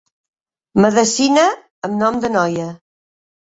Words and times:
Medecina 0.85 1.45
amb 1.91 2.01
nom 2.03 2.21
de 2.27 2.35
noia. 2.41 2.69